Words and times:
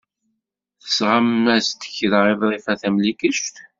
Tesɣam-as-d 0.83 1.81
kra 1.95 2.19
i 2.31 2.33
Ḍrifa 2.41 2.73
Tamlikect. 2.81 3.55